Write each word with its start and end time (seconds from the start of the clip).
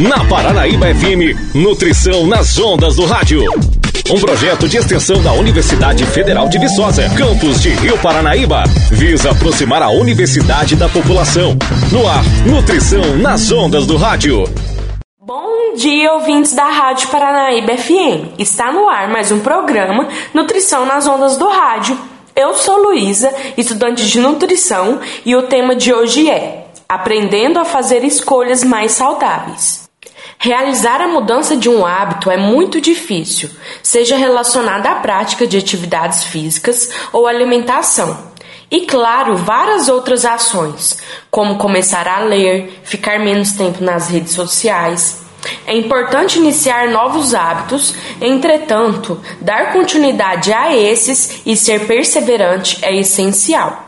Na 0.00 0.22
Paranaíba 0.26 0.94
FM, 0.94 1.54
Nutrição 1.54 2.26
nas 2.26 2.58
Ondas 2.58 2.96
do 2.96 3.06
Rádio. 3.06 3.42
Um 4.10 4.20
projeto 4.20 4.68
de 4.68 4.76
extensão 4.76 5.22
da 5.22 5.32
Universidade 5.32 6.04
Federal 6.04 6.50
de 6.50 6.58
Viçosa, 6.58 7.08
campus 7.16 7.62
de 7.62 7.70
Rio 7.70 7.96
Paranaíba, 7.96 8.64
visa 8.90 9.30
aproximar 9.30 9.82
a 9.82 9.88
universidade 9.88 10.76
da 10.76 10.86
população. 10.86 11.56
No 11.90 12.06
ar, 12.06 12.22
Nutrição 12.44 13.16
nas 13.16 13.50
Ondas 13.50 13.86
do 13.86 13.96
Rádio. 13.96 14.44
Bom 15.18 15.74
dia, 15.74 16.12
ouvintes 16.12 16.52
da 16.52 16.66
Rádio 16.66 17.08
Paranaíba 17.08 17.78
FM. 17.78 18.38
Está 18.38 18.70
no 18.70 18.90
ar 18.90 19.08
mais 19.08 19.32
um 19.32 19.40
programa 19.40 20.08
Nutrição 20.34 20.84
nas 20.84 21.06
Ondas 21.06 21.38
do 21.38 21.48
Rádio. 21.48 21.98
Eu 22.36 22.52
sou 22.52 22.76
Luísa, 22.76 23.32
estudante 23.56 24.06
de 24.06 24.20
nutrição, 24.20 25.00
e 25.24 25.34
o 25.34 25.44
tema 25.44 25.74
de 25.74 25.94
hoje 25.94 26.28
é 26.28 26.66
Aprendendo 26.86 27.58
a 27.58 27.64
fazer 27.64 28.04
escolhas 28.04 28.62
mais 28.62 28.92
saudáveis. 28.92 29.85
Realizar 30.38 31.00
a 31.00 31.08
mudança 31.08 31.56
de 31.56 31.68
um 31.68 31.84
hábito 31.84 32.30
é 32.30 32.36
muito 32.36 32.80
difícil, 32.80 33.50
seja 33.82 34.16
relacionada 34.16 34.90
à 34.90 34.94
prática 34.96 35.46
de 35.46 35.56
atividades 35.56 36.24
físicas 36.24 36.90
ou 37.12 37.26
alimentação. 37.26 38.34
E 38.70 38.82
claro, 38.82 39.36
várias 39.36 39.88
outras 39.88 40.24
ações, 40.24 40.98
como 41.30 41.56
começar 41.56 42.06
a 42.08 42.20
ler, 42.20 42.80
ficar 42.84 43.18
menos 43.18 43.52
tempo 43.52 43.82
nas 43.82 44.08
redes 44.08 44.32
sociais. 44.32 45.24
É 45.66 45.76
importante 45.76 46.38
iniciar 46.38 46.88
novos 46.88 47.32
hábitos, 47.32 47.94
entretanto, 48.20 49.20
dar 49.40 49.72
continuidade 49.72 50.52
a 50.52 50.76
esses 50.76 51.42
e 51.46 51.56
ser 51.56 51.86
perseverante 51.86 52.78
é 52.82 52.96
essencial. 52.96 53.85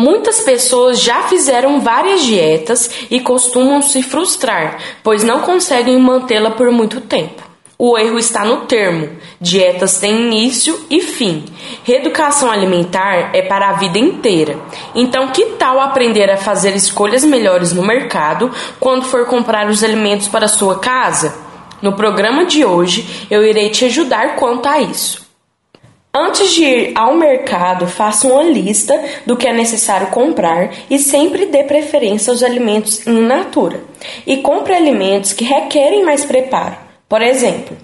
Muitas 0.00 0.38
pessoas 0.42 1.02
já 1.02 1.24
fizeram 1.24 1.80
várias 1.80 2.22
dietas 2.22 2.88
e 3.10 3.18
costumam 3.18 3.82
se 3.82 4.00
frustrar, 4.00 4.78
pois 5.02 5.24
não 5.24 5.40
conseguem 5.40 5.98
mantê-la 5.98 6.52
por 6.52 6.70
muito 6.70 7.00
tempo. 7.00 7.42
O 7.76 7.98
erro 7.98 8.16
está 8.16 8.44
no 8.44 8.58
termo. 8.58 9.08
Dietas 9.40 9.98
têm 9.98 10.26
início 10.26 10.86
e 10.88 11.00
fim. 11.00 11.44
Reeducação 11.82 12.48
alimentar 12.48 13.30
é 13.34 13.42
para 13.42 13.70
a 13.70 13.72
vida 13.72 13.98
inteira. 13.98 14.56
Então, 14.94 15.32
que 15.32 15.46
tal 15.58 15.80
aprender 15.80 16.30
a 16.30 16.36
fazer 16.36 16.76
escolhas 16.76 17.24
melhores 17.24 17.72
no 17.72 17.82
mercado 17.82 18.52
quando 18.78 19.04
for 19.04 19.26
comprar 19.26 19.68
os 19.68 19.82
alimentos 19.82 20.28
para 20.28 20.46
sua 20.46 20.78
casa? 20.78 21.36
No 21.82 21.94
programa 21.94 22.44
de 22.44 22.64
hoje, 22.64 23.26
eu 23.28 23.44
irei 23.44 23.68
te 23.70 23.86
ajudar 23.86 24.36
quanto 24.36 24.68
a 24.68 24.80
isso. 24.80 25.27
Antes 26.12 26.54
de 26.54 26.64
ir 26.64 26.92
ao 26.96 27.14
mercado, 27.14 27.86
faça 27.86 28.26
uma 28.26 28.42
lista 28.42 28.98
do 29.26 29.36
que 29.36 29.46
é 29.46 29.52
necessário 29.52 30.06
comprar 30.08 30.70
e 30.88 30.98
sempre 30.98 31.46
dê 31.46 31.64
preferência 31.64 32.30
aos 32.30 32.42
alimentos 32.42 33.06
in 33.06 33.20
natura. 33.26 33.82
E 34.26 34.38
compre 34.38 34.74
alimentos 34.74 35.32
que 35.32 35.44
requerem 35.44 36.04
mais 36.04 36.24
preparo. 36.24 36.76
Por 37.08 37.20
exemplo, 37.20 37.76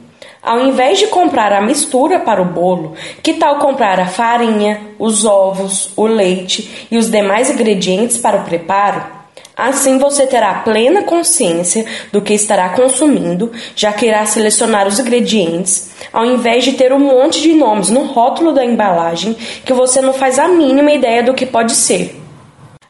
ao 0.42 0.60
invés 0.60 0.98
de 0.98 1.06
comprar 1.06 1.52
a 1.52 1.60
mistura 1.60 2.20
para 2.20 2.40
o 2.40 2.46
bolo, 2.46 2.94
que 3.22 3.34
tal 3.34 3.58
comprar 3.58 4.00
a 4.00 4.06
farinha, 4.06 4.80
os 4.98 5.24
ovos, 5.24 5.92
o 5.96 6.06
leite 6.06 6.86
e 6.90 6.96
os 6.96 7.10
demais 7.10 7.50
ingredientes 7.50 8.18
para 8.18 8.38
o 8.38 8.44
preparo? 8.44 9.13
Assim 9.56 9.98
você 9.98 10.26
terá 10.26 10.52
plena 10.54 11.04
consciência 11.04 11.86
do 12.10 12.20
que 12.20 12.34
estará 12.34 12.70
consumindo, 12.70 13.52
já 13.76 13.92
que 13.92 14.06
irá 14.06 14.26
selecionar 14.26 14.88
os 14.88 14.98
ingredientes, 14.98 15.90
ao 16.12 16.26
invés 16.26 16.64
de 16.64 16.72
ter 16.72 16.92
um 16.92 16.98
monte 16.98 17.40
de 17.40 17.52
nomes 17.52 17.88
no 17.88 18.02
rótulo 18.02 18.52
da 18.52 18.64
embalagem 18.64 19.36
que 19.64 19.72
você 19.72 20.00
não 20.00 20.12
faz 20.12 20.40
a 20.40 20.48
mínima 20.48 20.90
ideia 20.90 21.22
do 21.22 21.34
que 21.34 21.46
pode 21.46 21.72
ser. 21.72 22.20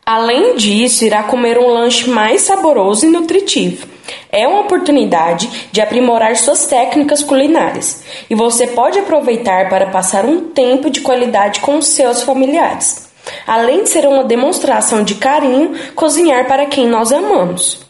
Além 0.07 0.57
disso, 0.57 1.05
irá 1.05 1.23
comer 1.23 1.59
um 1.59 1.69
lanche 1.69 2.09
mais 2.09 2.43
saboroso 2.43 3.07
e 3.07 3.11
nutritivo. 3.11 3.87
É 4.31 4.49
uma 4.49 4.61
oportunidade 4.61 5.69
de 5.71 5.81
aprimorar 5.81 6.37
suas 6.37 6.67
técnicas 6.67 7.23
culinárias 7.23 8.03
e 8.29 8.35
você 8.35 8.67
pode 8.69 8.99
aproveitar 8.99 9.69
para 9.69 9.87
passar 9.87 10.25
um 10.25 10.49
tempo 10.49 10.91
de 10.91 11.01
qualidade 11.01 11.61
com 11.61 11.81
seus 11.81 12.23
familiares. 12.23 13.04
Além 13.47 13.83
de 13.83 13.91
ser 13.91 14.07
uma 14.07 14.25
demonstração 14.25 15.03
de 15.03 15.17
carinho, 15.17 15.73
cozinhar 15.95 16.47
para 16.47 16.67
quem 16.67 16.89
nós 16.89 17.13
amamos. 17.13 17.85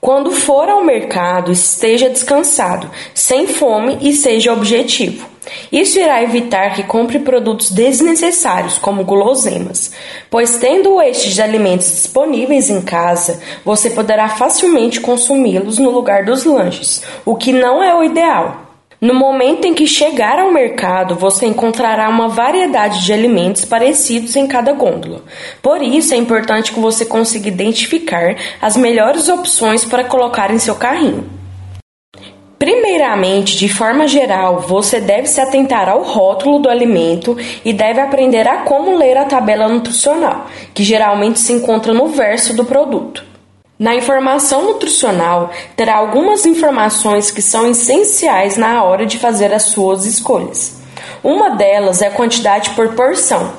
Quando 0.00 0.32
for 0.32 0.68
ao 0.68 0.84
mercado, 0.84 1.50
esteja 1.50 2.10
descansado, 2.10 2.90
sem 3.14 3.46
fome 3.46 3.96
e 4.02 4.12
seja 4.12 4.52
objetivo. 4.52 5.26
Isso 5.72 5.98
irá 5.98 6.22
evitar 6.22 6.74
que 6.74 6.82
compre 6.82 7.18
produtos 7.18 7.70
desnecessários, 7.70 8.76
como 8.76 9.02
guloseimas, 9.04 9.92
pois 10.30 10.56
tendo 10.56 11.00
estes 11.00 11.38
alimentos 11.38 11.90
disponíveis 11.90 12.68
em 12.68 12.82
casa, 12.82 13.40
você 13.64 13.90
poderá 13.90 14.28
facilmente 14.28 15.00
consumi-los 15.00 15.78
no 15.78 15.90
lugar 15.90 16.24
dos 16.24 16.44
lanches, 16.44 17.02
o 17.24 17.34
que 17.34 17.52
não 17.52 17.82
é 17.82 17.94
o 17.94 18.04
ideal. 18.04 18.73
No 19.00 19.12
momento 19.12 19.66
em 19.66 19.74
que 19.74 19.86
chegar 19.86 20.38
ao 20.38 20.52
mercado, 20.52 21.14
você 21.14 21.46
encontrará 21.46 22.08
uma 22.08 22.28
variedade 22.28 23.04
de 23.04 23.12
alimentos 23.12 23.64
parecidos 23.64 24.36
em 24.36 24.46
cada 24.46 24.72
gôndola. 24.72 25.22
Por 25.60 25.82
isso, 25.82 26.14
é 26.14 26.16
importante 26.16 26.72
que 26.72 26.80
você 26.80 27.04
consiga 27.04 27.48
identificar 27.48 28.36
as 28.62 28.76
melhores 28.76 29.28
opções 29.28 29.84
para 29.84 30.04
colocar 30.04 30.50
em 30.50 30.58
seu 30.58 30.76
carrinho. 30.76 31.28
Primeiramente, 32.58 33.58
de 33.58 33.68
forma 33.68 34.08
geral, 34.08 34.60
você 34.60 35.00
deve 35.00 35.26
se 35.26 35.40
atentar 35.40 35.88
ao 35.88 36.02
rótulo 36.02 36.60
do 36.60 36.70
alimento 36.70 37.36
e 37.62 37.72
deve 37.72 38.00
aprender 38.00 38.48
a 38.48 38.58
como 38.58 38.96
ler 38.96 39.18
a 39.18 39.24
tabela 39.24 39.68
nutricional, 39.68 40.46
que 40.72 40.82
geralmente 40.82 41.40
se 41.40 41.52
encontra 41.52 41.92
no 41.92 42.06
verso 42.06 42.54
do 42.54 42.64
produto. 42.64 43.33
Na 43.76 43.92
informação 43.96 44.66
nutricional, 44.66 45.50
terá 45.74 45.96
algumas 45.96 46.46
informações 46.46 47.32
que 47.32 47.42
são 47.42 47.68
essenciais 47.68 48.56
na 48.56 48.84
hora 48.84 49.04
de 49.04 49.18
fazer 49.18 49.52
as 49.52 49.64
suas 49.64 50.06
escolhas. 50.06 50.80
Uma 51.24 51.56
delas 51.56 52.00
é 52.00 52.06
a 52.06 52.12
quantidade 52.12 52.70
por 52.70 52.94
porção. 52.94 53.52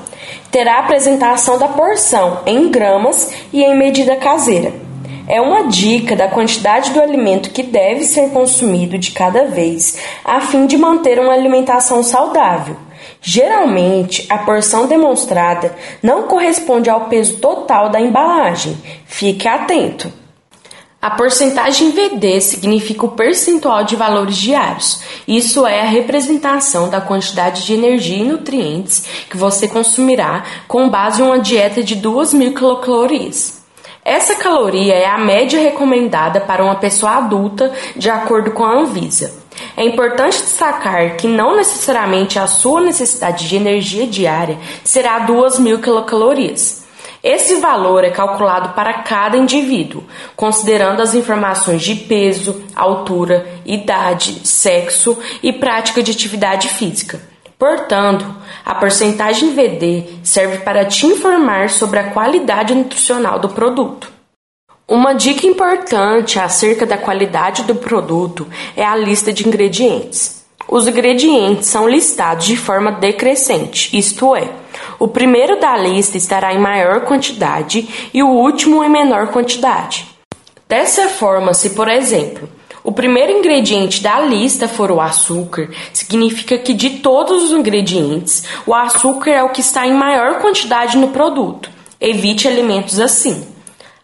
Terá 0.50 0.76
a 0.76 0.80
apresentação 0.80 1.58
da 1.58 1.68
porção 1.68 2.40
em 2.46 2.70
gramas 2.70 3.30
e 3.52 3.62
em 3.62 3.76
medida 3.76 4.16
caseira. 4.16 4.72
É 5.28 5.38
uma 5.38 5.64
dica 5.64 6.16
da 6.16 6.28
quantidade 6.28 6.92
do 6.92 7.02
alimento 7.02 7.50
que 7.50 7.62
deve 7.62 8.04
ser 8.04 8.30
consumido 8.30 8.96
de 8.96 9.10
cada 9.10 9.44
vez, 9.44 9.98
a 10.24 10.40
fim 10.40 10.66
de 10.66 10.78
manter 10.78 11.18
uma 11.18 11.34
alimentação 11.34 12.02
saudável. 12.02 12.85
Geralmente, 13.20 14.26
a 14.28 14.38
porção 14.38 14.86
demonstrada 14.86 15.74
não 16.02 16.24
corresponde 16.24 16.88
ao 16.88 17.06
peso 17.06 17.38
total 17.38 17.88
da 17.88 18.00
embalagem. 18.00 18.76
Fique 19.06 19.48
atento. 19.48 20.12
A 21.00 21.10
porcentagem 21.10 21.92
VD 21.92 22.40
significa 22.40 23.06
o 23.06 23.10
percentual 23.10 23.84
de 23.84 23.94
valores 23.94 24.36
diários. 24.36 25.00
Isso 25.28 25.64
é 25.66 25.82
a 25.82 25.84
representação 25.84 26.88
da 26.88 27.00
quantidade 27.00 27.64
de 27.64 27.74
energia 27.74 28.16
e 28.16 28.24
nutrientes 28.24 29.04
que 29.30 29.36
você 29.36 29.68
consumirá 29.68 30.42
com 30.66 30.88
base 30.88 31.22
em 31.22 31.24
uma 31.24 31.38
dieta 31.38 31.82
de 31.82 31.96
2.000 31.96 32.54
quilocalorias. 32.54 33.62
Essa 34.04 34.36
caloria 34.36 34.94
é 34.94 35.06
a 35.06 35.18
média 35.18 35.60
recomendada 35.60 36.40
para 36.40 36.64
uma 36.64 36.76
pessoa 36.76 37.16
adulta, 37.16 37.72
de 37.94 38.08
acordo 38.08 38.50
com 38.52 38.64
a 38.64 38.72
Anvisa. 38.72 39.45
É 39.76 39.84
importante 39.84 40.40
destacar 40.40 41.16
que 41.16 41.28
não 41.28 41.54
necessariamente 41.54 42.38
a 42.38 42.46
sua 42.46 42.80
necessidade 42.80 43.46
de 43.46 43.56
energia 43.56 44.06
diária 44.06 44.58
será 44.82 45.26
2.000 45.26 45.82
quilocalorias. 45.82 46.86
Esse 47.22 47.56
valor 47.56 48.04
é 48.04 48.10
calculado 48.10 48.70
para 48.70 49.02
cada 49.02 49.36
indivíduo, 49.36 50.04
considerando 50.34 51.02
as 51.02 51.14
informações 51.14 51.82
de 51.82 51.94
peso, 51.94 52.64
altura, 52.74 53.46
idade, 53.66 54.46
sexo 54.46 55.18
e 55.42 55.52
prática 55.52 56.02
de 56.02 56.12
atividade 56.12 56.68
física. 56.68 57.20
Portanto, 57.58 58.24
a 58.64 58.74
porcentagem 58.74 59.54
VD 59.54 60.20
serve 60.22 60.58
para 60.58 60.84
te 60.84 61.06
informar 61.06 61.68
sobre 61.68 61.98
a 61.98 62.10
qualidade 62.10 62.74
nutricional 62.74 63.38
do 63.38 63.48
produto. 63.50 64.15
Uma 64.88 65.14
dica 65.14 65.44
importante 65.48 66.38
acerca 66.38 66.86
da 66.86 66.96
qualidade 66.96 67.64
do 67.64 67.74
produto 67.74 68.46
é 68.76 68.84
a 68.84 68.94
lista 68.94 69.32
de 69.32 69.44
ingredientes. 69.44 70.44
Os 70.68 70.86
ingredientes 70.86 71.66
são 71.66 71.88
listados 71.88 72.46
de 72.46 72.56
forma 72.56 72.92
decrescente, 72.92 73.96
isto 73.98 74.36
é, 74.36 74.48
o 74.96 75.08
primeiro 75.08 75.58
da 75.58 75.76
lista 75.76 76.16
estará 76.16 76.54
em 76.54 76.60
maior 76.60 77.00
quantidade 77.00 78.08
e 78.14 78.22
o 78.22 78.28
último 78.28 78.82
em 78.84 78.88
menor 78.88 79.28
quantidade. 79.32 80.06
Dessa 80.68 81.08
forma, 81.08 81.52
se 81.52 81.70
por 81.70 81.88
exemplo, 81.88 82.48
o 82.84 82.92
primeiro 82.92 83.32
ingrediente 83.32 84.00
da 84.00 84.20
lista 84.20 84.68
for 84.68 84.92
o 84.92 85.00
açúcar, 85.00 85.68
significa 85.92 86.58
que 86.58 86.72
de 86.72 86.90
todos 87.00 87.42
os 87.42 87.50
ingredientes, 87.50 88.44
o 88.64 88.72
açúcar 88.72 89.30
é 89.32 89.42
o 89.42 89.50
que 89.50 89.60
está 89.60 89.84
em 89.84 89.94
maior 89.94 90.40
quantidade 90.40 90.96
no 90.96 91.08
produto. 91.08 91.68
Evite 92.00 92.46
alimentos 92.46 93.00
assim. 93.00 93.55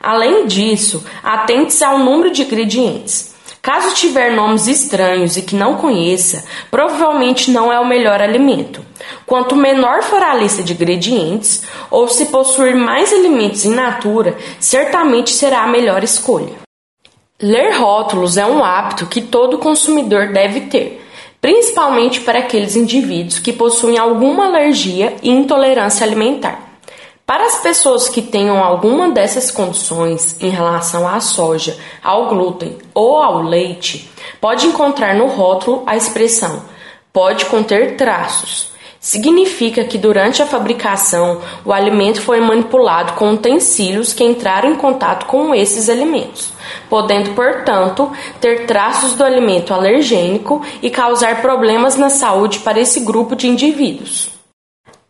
Além 0.02 0.46
disso, 0.46 1.04
atente-se 1.22 1.84
ao 1.84 1.98
número 1.98 2.32
de 2.32 2.42
ingredientes. 2.42 3.32
Caso 3.62 3.94
tiver 3.94 4.32
nomes 4.32 4.66
estranhos 4.66 5.36
e 5.36 5.42
que 5.42 5.54
não 5.54 5.76
conheça, 5.76 6.44
provavelmente 6.68 7.52
não 7.52 7.72
é 7.72 7.78
o 7.78 7.86
melhor 7.86 8.20
alimento. 8.20 8.84
Quanto 9.24 9.54
menor 9.54 10.02
for 10.02 10.20
a 10.20 10.34
lista 10.34 10.64
de 10.64 10.72
ingredientes, 10.72 11.62
ou 11.88 12.08
se 12.08 12.26
possuir 12.26 12.74
mais 12.74 13.12
alimentos 13.12 13.64
in 13.64 13.74
natura, 13.74 14.36
certamente 14.58 15.30
será 15.30 15.62
a 15.62 15.68
melhor 15.68 16.02
escolha. 16.02 16.54
Ler 17.40 17.76
rótulos 17.76 18.36
é 18.36 18.44
um 18.44 18.64
hábito 18.64 19.06
que 19.06 19.20
todo 19.20 19.58
consumidor 19.58 20.32
deve 20.32 20.62
ter, 20.62 21.00
principalmente 21.40 22.20
para 22.20 22.40
aqueles 22.40 22.74
indivíduos 22.74 23.38
que 23.38 23.52
possuem 23.52 23.96
alguma 23.96 24.46
alergia 24.46 25.14
e 25.22 25.30
intolerância 25.30 26.04
alimentar. 26.04 26.71
Para 27.32 27.46
as 27.46 27.62
pessoas 27.62 28.10
que 28.10 28.20
tenham 28.20 28.62
alguma 28.62 29.08
dessas 29.08 29.50
condições 29.50 30.36
em 30.38 30.50
relação 30.50 31.08
à 31.08 31.18
soja, 31.18 31.78
ao 32.04 32.28
glúten 32.28 32.76
ou 32.92 33.16
ao 33.16 33.40
leite, 33.40 34.12
pode 34.38 34.66
encontrar 34.66 35.14
no 35.14 35.28
rótulo 35.28 35.82
a 35.86 35.96
expressão 35.96 36.62
pode 37.10 37.46
conter 37.46 37.96
traços 37.96 38.70
Significa 39.00 39.82
que 39.82 39.96
durante 39.96 40.42
a 40.42 40.46
fabricação 40.46 41.40
o 41.64 41.72
alimento 41.72 42.20
foi 42.20 42.38
manipulado 42.38 43.14
com 43.14 43.32
utensílios 43.32 44.12
que 44.12 44.22
entraram 44.22 44.70
em 44.70 44.76
contato 44.76 45.24
com 45.24 45.54
esses 45.54 45.88
alimentos, 45.88 46.52
podendo, 46.90 47.30
portanto, 47.30 48.12
ter 48.42 48.66
traços 48.66 49.14
do 49.14 49.24
alimento 49.24 49.72
alergênico 49.72 50.62
e 50.82 50.90
causar 50.90 51.40
problemas 51.40 51.96
na 51.96 52.10
saúde 52.10 52.58
para 52.58 52.78
esse 52.78 53.00
grupo 53.00 53.34
de 53.34 53.48
indivíduos. 53.48 54.41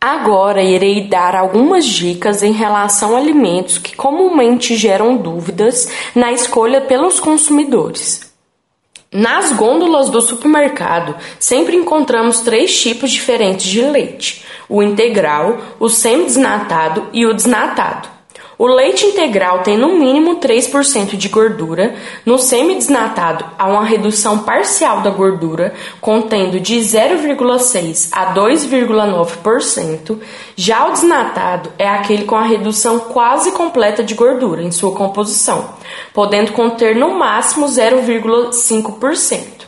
Agora 0.05 0.61
irei 0.61 1.07
dar 1.07 1.37
algumas 1.37 1.85
dicas 1.87 2.43
em 2.43 2.51
relação 2.51 3.15
a 3.15 3.21
alimentos 3.21 3.79
que 3.79 3.95
comumente 3.95 4.75
geram 4.75 5.17
dúvidas 5.17 5.89
na 6.13 6.33
escolha 6.33 6.81
pelos 6.81 7.21
consumidores. 7.21 8.35
Nas 9.13 9.53
gôndolas 9.53 10.11
do 10.11 10.21
supermercado, 10.21 11.15
sempre 11.39 11.77
encontramos 11.77 12.41
três 12.41 12.77
tipos 12.81 13.13
diferentes 13.13 13.65
de 13.67 13.81
leite: 13.81 14.45
o 14.69 14.83
integral, 14.83 15.61
o 15.79 15.89
semi-desnatado 15.89 17.07
e 17.13 17.25
o 17.25 17.33
desnatado. 17.33 18.09
O 18.59 18.67
leite 18.67 19.07
integral 19.07 19.61
tem 19.61 19.79
no 19.79 19.97
mínimo 19.99 20.37
3% 20.37 21.17
de 21.17 21.29
gordura, 21.29 21.95
no 22.25 22.39
semi-desnatado 22.39 23.45
há 23.59 23.67
uma 23.67 23.85
redução 23.85 24.41
parcial 24.41 25.01
da 25.01 25.09
gordura, 25.09 25.75
contendo 26.01 26.61
de 26.61 26.77
0,6 26.77 28.11
a 28.13 28.35
2,9%. 28.35 30.19
Já 30.55 30.87
o 30.87 30.93
desnatado 30.93 31.73
é 31.79 31.89
aquele 31.89 32.25
com 32.25 32.37
a 32.37 32.43
redução 32.43 32.99
quase 32.99 33.53
completa 33.53 34.05
de 34.05 34.15
gordura 34.15 34.63
em 34.63 34.71
sua 34.71 34.93
composição, 34.93 35.71
podendo 36.13 36.53
conter 36.53 36.95
no 36.95 37.15
máximo 37.19 37.67
0,5%. 37.67 39.63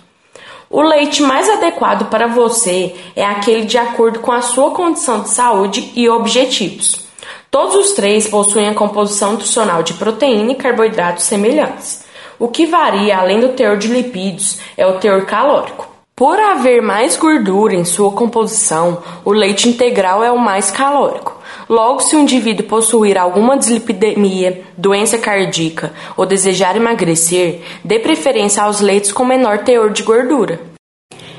O 0.68 0.82
leite 0.82 1.22
mais 1.22 1.48
adequado 1.48 2.10
para 2.10 2.26
você 2.26 2.94
é 3.16 3.24
aquele 3.24 3.64
de 3.64 3.78
acordo 3.78 4.18
com 4.18 4.32
a 4.32 4.42
sua 4.42 4.72
condição 4.72 5.22
de 5.22 5.30
saúde 5.30 5.92
e 5.94 6.08
objetivos. 6.08 7.03
Todos 7.54 7.76
os 7.76 7.92
três 7.92 8.26
possuem 8.26 8.66
a 8.66 8.74
composição 8.74 9.30
nutricional 9.30 9.84
de 9.84 9.94
proteína 9.94 10.50
e 10.50 10.54
carboidratos 10.56 11.22
semelhantes. 11.22 12.04
O 12.36 12.48
que 12.48 12.66
varia 12.66 13.16
além 13.16 13.38
do 13.38 13.50
teor 13.50 13.76
de 13.76 13.86
lipídios 13.86 14.58
é 14.76 14.84
o 14.84 14.98
teor 14.98 15.24
calórico. 15.24 15.86
Por 16.16 16.36
haver 16.36 16.82
mais 16.82 17.16
gordura 17.16 17.76
em 17.76 17.84
sua 17.84 18.10
composição, 18.10 19.00
o 19.24 19.30
leite 19.30 19.68
integral 19.68 20.24
é 20.24 20.32
o 20.32 20.36
mais 20.36 20.72
calórico. 20.72 21.40
Logo, 21.68 22.00
se 22.00 22.16
o 22.16 22.18
indivíduo 22.18 22.66
possuir 22.66 23.16
alguma 23.16 23.56
dislipidemia, 23.56 24.62
doença 24.76 25.16
cardíaca 25.16 25.92
ou 26.16 26.26
desejar 26.26 26.74
emagrecer, 26.74 27.62
dê 27.84 28.00
preferência 28.00 28.64
aos 28.64 28.80
leites 28.80 29.12
com 29.12 29.24
menor 29.24 29.58
teor 29.58 29.90
de 29.90 30.02
gordura. 30.02 30.73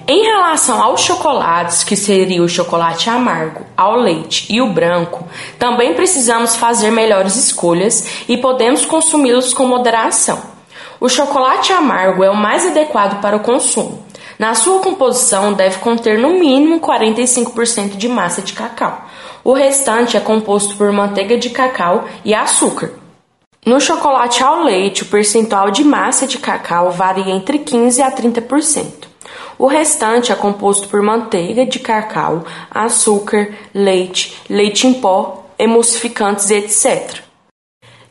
Em 0.08 0.22
relação 0.22 0.80
aos 0.84 1.02
chocolates, 1.02 1.84
que 1.84 1.96
seria 1.96 2.44
o 2.44 2.48
chocolate 2.48 3.10
amargo, 3.10 3.66
ao 3.76 3.96
leite 3.96 4.46
e 4.54 4.62
o 4.62 4.70
branco, 4.70 5.28
também 5.58 5.96
precisamos 5.96 6.56
fazer 6.56 6.92
melhores 6.92 7.36
escolhas 7.36 8.24
e 8.30 8.38
podemos 8.38 8.86
consumi-los 8.86 9.52
com 9.52 9.66
moderação. 9.66 10.40
O 11.02 11.10
chocolate 11.10 11.74
amargo 11.74 12.24
é 12.24 12.30
o 12.30 12.36
mais 12.36 12.68
adequado 12.68 13.20
para 13.20 13.36
o 13.36 13.40
consumo. 13.40 14.06
Na 14.38 14.54
sua 14.54 14.80
composição, 14.80 15.54
deve 15.54 15.80
conter 15.80 16.20
no 16.20 16.40
mínimo 16.40 16.80
45% 16.80 17.98
de 17.98 18.08
massa 18.08 18.44
de 18.44 18.54
cacau. 18.54 19.06
O 19.44 19.54
restante 19.54 20.16
é 20.16 20.20
composto 20.20 20.76
por 20.76 20.92
manteiga 20.92 21.36
de 21.36 21.50
cacau 21.50 22.06
e 22.24 22.32
açúcar. 22.32 22.92
No 23.66 23.82
chocolate 23.82 24.44
ao 24.44 24.64
leite, 24.64 25.02
o 25.02 25.08
percentual 25.08 25.72
de 25.72 25.84
massa 25.84 26.28
de 26.28 26.38
cacau 26.38 26.92
varia 26.92 27.34
entre 27.34 27.58
15% 27.58 28.02
a 28.02 28.12
30%. 28.12 29.15
O 29.58 29.68
restante 29.68 30.32
é 30.32 30.36
composto 30.36 30.88
por 30.88 31.02
manteiga 31.02 31.66
de 31.66 31.80
cacau, 31.80 32.44
açúcar, 32.70 33.54
leite, 33.74 34.42
leite 34.50 34.88
em 34.88 34.94
pó, 34.96 35.46
emulsificantes, 35.58 36.50
etc. 36.50 37.24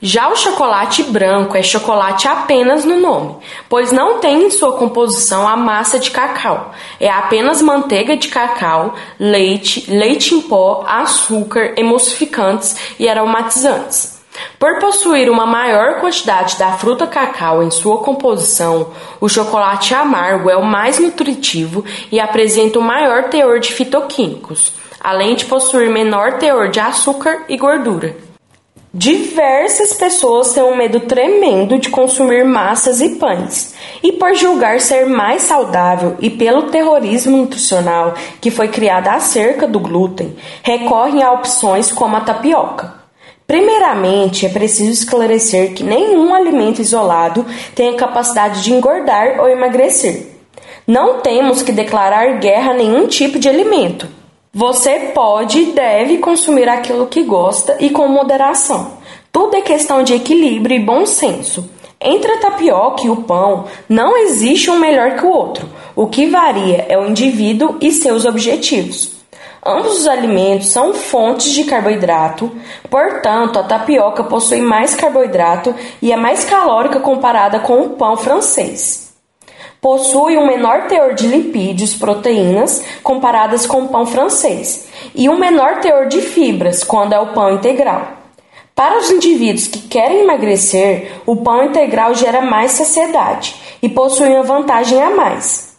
Já 0.00 0.28
o 0.28 0.36
chocolate 0.36 1.02
branco 1.02 1.56
é 1.56 1.62
chocolate 1.62 2.28
apenas 2.28 2.84
no 2.84 3.00
nome, 3.00 3.36
pois 3.70 3.90
não 3.90 4.18
tem 4.18 4.42
em 4.42 4.50
sua 4.50 4.76
composição 4.76 5.48
a 5.48 5.56
massa 5.56 5.98
de 5.98 6.10
cacau. 6.10 6.72
É 7.00 7.08
apenas 7.08 7.62
manteiga 7.62 8.14
de 8.14 8.28
cacau, 8.28 8.94
leite, 9.18 9.90
leite 9.90 10.34
em 10.34 10.42
pó, 10.42 10.84
açúcar, 10.86 11.72
emulsificantes 11.78 12.76
e 12.98 13.08
aromatizantes. 13.08 14.13
Por 14.64 14.78
possuir 14.78 15.28
uma 15.28 15.44
maior 15.44 16.00
quantidade 16.00 16.56
da 16.56 16.72
fruta 16.78 17.06
cacau 17.06 17.62
em 17.62 17.70
sua 17.70 17.98
composição, 17.98 18.92
o 19.20 19.28
chocolate 19.28 19.94
amargo 19.94 20.48
é 20.48 20.56
o 20.56 20.64
mais 20.64 20.98
nutritivo 20.98 21.84
e 22.10 22.18
apresenta 22.18 22.78
o 22.78 22.82
maior 22.82 23.24
teor 23.24 23.60
de 23.60 23.74
fitoquímicos, 23.74 24.72
além 24.98 25.34
de 25.34 25.44
possuir 25.44 25.90
menor 25.90 26.38
teor 26.38 26.70
de 26.70 26.80
açúcar 26.80 27.44
e 27.46 27.58
gordura. 27.58 28.16
Diversas 28.90 29.92
pessoas 29.92 30.54
têm 30.54 30.62
um 30.62 30.74
medo 30.74 31.00
tremendo 31.00 31.78
de 31.78 31.90
consumir 31.90 32.42
massas 32.42 33.02
e 33.02 33.16
pães, 33.16 33.74
e 34.02 34.12
por 34.12 34.34
julgar 34.34 34.80
ser 34.80 35.04
mais 35.04 35.42
saudável 35.42 36.16
e 36.20 36.30
pelo 36.30 36.70
terrorismo 36.70 37.36
nutricional 37.36 38.14
que 38.40 38.50
foi 38.50 38.68
criado 38.68 39.08
acerca 39.08 39.68
do 39.68 39.78
glúten, 39.78 40.34
recorrem 40.62 41.22
a 41.22 41.32
opções 41.32 41.92
como 41.92 42.16
a 42.16 42.20
tapioca. 42.20 42.93
Primeiramente, 43.46 44.46
é 44.46 44.48
preciso 44.48 44.90
esclarecer 44.90 45.74
que 45.74 45.84
nenhum 45.84 46.34
alimento 46.34 46.80
isolado 46.80 47.44
tem 47.74 47.90
a 47.90 47.96
capacidade 47.96 48.62
de 48.62 48.72
engordar 48.72 49.38
ou 49.40 49.48
emagrecer. 49.48 50.28
Não 50.86 51.20
temos 51.20 51.62
que 51.62 51.72
declarar 51.72 52.38
guerra 52.38 52.72
a 52.72 52.76
nenhum 52.76 53.06
tipo 53.06 53.38
de 53.38 53.48
alimento. 53.48 54.08
Você 54.52 55.10
pode 55.14 55.58
e 55.58 55.72
deve 55.72 56.18
consumir 56.18 56.68
aquilo 56.68 57.06
que 57.06 57.22
gosta 57.22 57.76
e 57.80 57.90
com 57.90 58.06
moderação. 58.08 58.98
Tudo 59.32 59.56
é 59.56 59.62
questão 59.62 60.02
de 60.02 60.14
equilíbrio 60.14 60.76
e 60.76 60.84
bom 60.84 61.04
senso. 61.04 61.68
Entre 62.00 62.30
a 62.30 62.38
tapioca 62.38 63.04
e 63.04 63.10
o 63.10 63.22
pão, 63.22 63.64
não 63.88 64.16
existe 64.16 64.70
um 64.70 64.78
melhor 64.78 65.16
que 65.16 65.24
o 65.24 65.30
outro. 65.30 65.68
O 65.96 66.06
que 66.06 66.26
varia 66.26 66.86
é 66.88 66.98
o 66.98 67.08
indivíduo 67.08 67.76
e 67.80 67.90
seus 67.90 68.24
objetivos. 68.24 69.23
Ambos 69.66 70.00
os 70.00 70.06
alimentos 70.06 70.68
são 70.68 70.92
fontes 70.92 71.50
de 71.50 71.64
carboidrato, 71.64 72.52
portanto, 72.90 73.58
a 73.58 73.62
tapioca 73.62 74.22
possui 74.22 74.60
mais 74.60 74.94
carboidrato 74.94 75.74
e 76.02 76.12
é 76.12 76.16
mais 76.16 76.44
calórica 76.44 77.00
comparada 77.00 77.58
com 77.60 77.80
o 77.80 77.90
pão 77.90 78.14
francês. 78.14 79.14
Possui 79.80 80.36
um 80.36 80.46
menor 80.46 80.86
teor 80.86 81.14
de 81.14 81.26
lipídios, 81.26 81.94
proteínas, 81.94 82.84
comparadas 83.02 83.66
com 83.66 83.84
o 83.84 83.88
pão 83.88 84.04
francês, 84.04 84.86
e 85.14 85.30
um 85.30 85.38
menor 85.38 85.80
teor 85.80 86.08
de 86.08 86.20
fibras 86.20 86.84
quando 86.84 87.14
é 87.14 87.18
o 87.18 87.32
pão 87.32 87.54
integral. 87.54 88.08
Para 88.74 88.98
os 88.98 89.10
indivíduos 89.10 89.66
que 89.66 89.78
querem 89.78 90.24
emagrecer, 90.24 91.22
o 91.24 91.36
pão 91.36 91.64
integral 91.64 92.14
gera 92.14 92.42
mais 92.42 92.72
saciedade 92.72 93.56
e 93.80 93.88
possui 93.88 94.28
uma 94.28 94.42
vantagem 94.42 95.02
a 95.02 95.10
mais. 95.10 95.73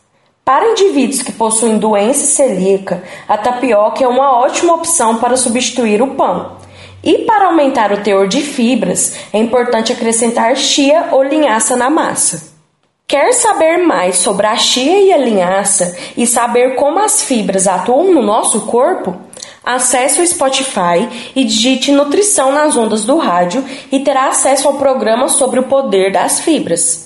Para 0.46 0.74
indivíduos 0.74 1.24
que 1.24 1.32
possuem 1.32 1.80
doença 1.80 2.24
celíaca, 2.28 3.04
a 3.28 3.36
tapioca 3.36 4.04
é 4.04 4.08
uma 4.08 4.38
ótima 4.38 4.76
opção 4.76 5.18
para 5.18 5.36
substituir 5.36 6.04
o 6.04 6.14
pão. 6.14 6.58
E 7.04 7.26
para 7.26 7.48
aumentar 7.48 7.92
o 7.92 8.04
teor 8.04 8.28
de 8.28 8.42
fibras, 8.42 9.16
é 9.34 9.40
importante 9.40 9.92
acrescentar 9.92 10.56
chia 10.56 11.08
ou 11.12 11.24
linhaça 11.24 11.76
na 11.76 11.90
massa. 11.90 12.54
Quer 13.08 13.34
saber 13.34 13.78
mais 13.78 14.18
sobre 14.18 14.46
a 14.46 14.56
chia 14.56 15.00
e 15.00 15.12
a 15.12 15.18
linhaça 15.18 15.98
e 16.16 16.28
saber 16.28 16.76
como 16.76 17.00
as 17.00 17.24
fibras 17.24 17.68
atuam 17.68 18.14
no 18.14 18.22
nosso 18.22 18.68
corpo? 18.68 19.16
Acesse 19.64 20.22
o 20.22 20.28
Spotify 20.28 21.10
e 21.36 21.44
digite 21.44 21.92
Nutrição 21.92 22.52
nas 22.52 22.78
ondas 22.78 23.04
do 23.04 23.18
rádio 23.18 23.66
e 23.92 24.00
terá 24.02 24.28
acesso 24.28 24.68
ao 24.68 24.76
programa 24.76 25.28
sobre 25.28 25.60
o 25.60 25.64
poder 25.64 26.12
das 26.12 26.40
fibras. 26.40 27.05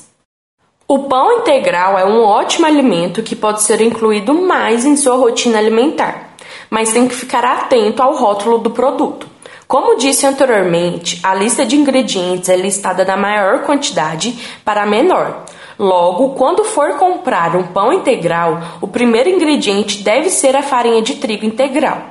O 0.92 1.04
pão 1.04 1.32
integral 1.34 2.00
é 2.00 2.04
um 2.04 2.24
ótimo 2.24 2.66
alimento 2.66 3.22
que 3.22 3.36
pode 3.36 3.62
ser 3.62 3.80
incluído 3.80 4.34
mais 4.34 4.86
em 4.86 4.96
sua 4.96 5.18
rotina 5.18 5.60
alimentar, 5.60 6.34
mas 6.68 6.92
tem 6.92 7.08
que 7.08 7.14
ficar 7.14 7.46
atento 7.46 8.02
ao 8.02 8.16
rótulo 8.16 8.58
do 8.58 8.72
produto. 8.72 9.28
Como 9.68 10.00
disse 10.00 10.26
anteriormente, 10.26 11.20
a 11.22 11.36
lista 11.36 11.64
de 11.64 11.76
ingredientes 11.76 12.50
é 12.50 12.58
listada 12.58 13.06
da 13.06 13.16
maior 13.16 13.62
quantidade 13.66 14.36
para 14.66 14.82
a 14.82 14.88
menor. 14.88 15.46
Logo, 15.78 16.30
quando 16.30 16.64
for 16.64 16.98
comprar 16.98 17.56
um 17.56 17.68
pão 17.68 17.94
integral, 17.94 18.60
o 18.82 18.88
primeiro 18.88 19.30
ingrediente 19.30 20.02
deve 20.02 20.32
ser 20.32 20.56
a 20.56 20.64
farinha 20.64 21.04
de 21.04 21.18
trigo 21.18 21.46
integral. 21.46 22.02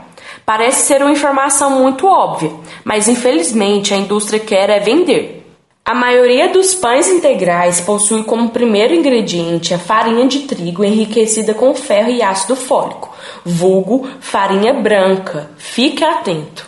Parece 0.47 0.87
ser 0.87 1.03
uma 1.03 1.11
informação 1.11 1.81
muito 1.81 2.07
óbvia, 2.07 2.53
mas 2.85 3.09
infelizmente 3.09 3.93
a 3.93 3.97
indústria 3.97 4.39
quer 4.39 4.71
é 4.71 4.79
vender. 4.79 5.38
A 5.89 5.95
maioria 5.95 6.51
dos 6.51 6.75
pães 6.75 7.09
integrais 7.09 7.81
possui 7.81 8.23
como 8.23 8.51
primeiro 8.51 8.93
ingrediente 8.93 9.73
a 9.73 9.79
farinha 9.79 10.27
de 10.27 10.41
trigo 10.41 10.85
enriquecida 10.85 11.55
com 11.55 11.75
ferro 11.75 12.11
e 12.11 12.21
ácido 12.21 12.55
fólico, 12.55 13.11
vulgo 13.43 14.07
farinha 14.21 14.75
branca. 14.75 15.51
Fique 15.57 16.05
atento. 16.05 16.67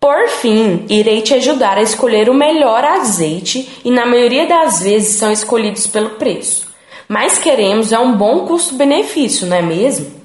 Por 0.00 0.26
fim, 0.28 0.86
irei 0.88 1.20
te 1.20 1.34
ajudar 1.34 1.76
a 1.76 1.82
escolher 1.82 2.30
o 2.30 2.34
melhor 2.34 2.82
azeite 2.82 3.82
e 3.84 3.90
na 3.90 4.06
maioria 4.06 4.46
das 4.46 4.80
vezes 4.80 5.16
são 5.16 5.30
escolhidos 5.30 5.86
pelo 5.86 6.12
preço. 6.12 6.66
Mas 7.06 7.36
queremos 7.36 7.92
é 7.92 7.98
um 7.98 8.16
bom 8.16 8.46
custo-benefício, 8.46 9.46
não 9.46 9.56
é 9.58 9.60
mesmo? 9.60 10.19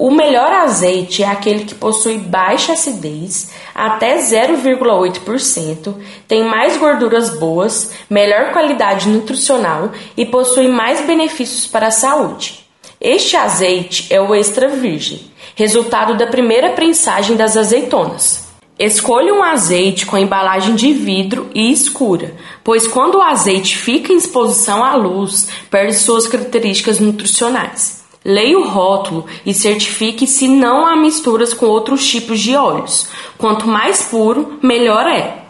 O 0.00 0.10
melhor 0.10 0.50
azeite 0.50 1.22
é 1.22 1.26
aquele 1.26 1.66
que 1.66 1.74
possui 1.74 2.16
baixa 2.16 2.72
acidez, 2.72 3.50
até 3.74 4.16
0,8%, 4.16 5.94
tem 6.26 6.42
mais 6.42 6.78
gorduras 6.78 7.38
boas, 7.38 7.92
melhor 8.08 8.50
qualidade 8.50 9.10
nutricional 9.10 9.90
e 10.16 10.24
possui 10.24 10.68
mais 10.68 11.02
benefícios 11.02 11.66
para 11.66 11.88
a 11.88 11.90
saúde. 11.90 12.64
Este 12.98 13.36
azeite 13.36 14.06
é 14.08 14.18
o 14.18 14.34
extra 14.34 14.68
virgem, 14.68 15.20
resultado 15.54 16.16
da 16.16 16.26
primeira 16.26 16.70
prensagem 16.70 17.36
das 17.36 17.54
azeitonas. 17.54 18.48
Escolha 18.78 19.34
um 19.34 19.42
azeite 19.42 20.06
com 20.06 20.16
embalagem 20.16 20.76
de 20.76 20.94
vidro 20.94 21.50
e 21.54 21.70
escura, 21.70 22.34
pois 22.64 22.88
quando 22.88 23.16
o 23.16 23.22
azeite 23.22 23.76
fica 23.76 24.14
em 24.14 24.16
exposição 24.16 24.82
à 24.82 24.96
luz, 24.96 25.48
perde 25.70 25.92
suas 25.96 26.26
características 26.26 26.98
nutricionais. 26.98 27.99
Leia 28.24 28.58
o 28.58 28.68
rótulo 28.68 29.24
e 29.46 29.54
certifique 29.54 30.26
se 30.26 30.46
não 30.46 30.86
há 30.86 30.94
misturas 30.94 31.54
com 31.54 31.66
outros 31.66 32.06
tipos 32.06 32.38
de 32.38 32.54
óleos. 32.54 33.08
Quanto 33.38 33.66
mais 33.66 34.02
puro, 34.02 34.58
melhor 34.62 35.06
é. 35.06 35.40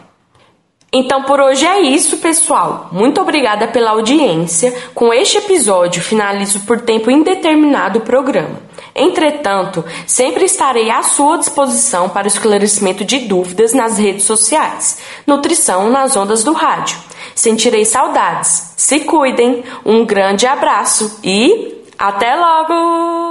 Então 0.93 1.23
por 1.23 1.39
hoje 1.39 1.65
é 1.65 1.81
isso, 1.81 2.17
pessoal. 2.17 2.89
Muito 2.91 3.21
obrigada 3.21 3.65
pela 3.65 3.91
audiência. 3.91 4.73
Com 4.93 5.13
este 5.13 5.37
episódio, 5.37 6.01
finalizo 6.01 6.61
por 6.61 6.81
tempo 6.81 7.09
indeterminado 7.09 7.99
o 7.99 8.01
programa. 8.01 8.61
Entretanto, 8.93 9.85
sempre 10.05 10.43
estarei 10.43 10.89
à 10.89 11.01
sua 11.01 11.37
disposição 11.37 12.09
para 12.09 12.25
o 12.25 12.27
esclarecimento 12.27 13.05
de 13.05 13.19
dúvidas 13.19 13.73
nas 13.73 13.97
redes 13.97 14.25
sociais. 14.25 14.99
Nutrição 15.25 15.89
nas 15.89 16.17
ondas 16.17 16.43
do 16.43 16.51
rádio. 16.51 16.97
Sentirei 17.33 17.85
saudades. 17.85 18.73
Se 18.75 18.99
cuidem. 19.01 19.63
Um 19.85 20.05
grande 20.05 20.45
abraço 20.45 21.19
e 21.23 21.80
até 22.01 22.35
logo! 22.35 23.30